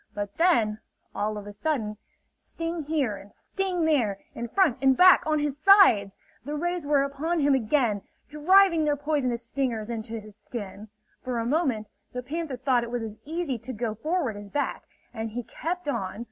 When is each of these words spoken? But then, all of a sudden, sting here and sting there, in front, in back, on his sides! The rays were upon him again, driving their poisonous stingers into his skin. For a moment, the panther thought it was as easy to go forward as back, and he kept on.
But 0.15 0.37
then, 0.37 0.79
all 1.13 1.37
of 1.37 1.45
a 1.45 1.53
sudden, 1.53 1.97
sting 2.33 2.85
here 2.85 3.17
and 3.17 3.31
sting 3.31 3.85
there, 3.85 4.17
in 4.33 4.47
front, 4.47 4.81
in 4.81 4.95
back, 4.95 5.21
on 5.27 5.37
his 5.37 5.59
sides! 5.59 6.17
The 6.43 6.55
rays 6.55 6.87
were 6.87 7.03
upon 7.03 7.37
him 7.37 7.53
again, 7.53 8.01
driving 8.27 8.83
their 8.83 8.95
poisonous 8.95 9.45
stingers 9.45 9.91
into 9.91 10.19
his 10.19 10.35
skin. 10.35 10.87
For 11.23 11.37
a 11.37 11.45
moment, 11.45 11.91
the 12.13 12.23
panther 12.23 12.57
thought 12.57 12.83
it 12.83 12.89
was 12.89 13.03
as 13.03 13.19
easy 13.25 13.59
to 13.59 13.73
go 13.73 13.93
forward 13.93 14.35
as 14.37 14.49
back, 14.49 14.85
and 15.13 15.29
he 15.29 15.43
kept 15.43 15.87
on. 15.87 16.19